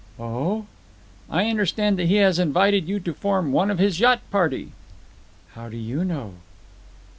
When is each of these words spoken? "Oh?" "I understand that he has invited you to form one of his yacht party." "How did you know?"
"Oh?" 0.19 0.65
"I 1.29 1.45
understand 1.45 1.99
that 1.99 2.07
he 2.07 2.15
has 2.15 2.39
invited 2.39 2.89
you 2.89 2.99
to 3.01 3.13
form 3.13 3.51
one 3.51 3.69
of 3.69 3.77
his 3.77 3.99
yacht 3.99 4.21
party." 4.31 4.71
"How 5.53 5.69
did 5.69 5.77
you 5.81 6.03
know?" 6.03 6.33